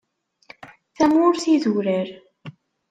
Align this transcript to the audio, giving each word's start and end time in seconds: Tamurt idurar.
Tamurt 0.95 1.43
idurar. 1.55 2.07